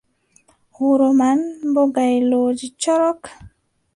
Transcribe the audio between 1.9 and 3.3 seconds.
gaylooji corok.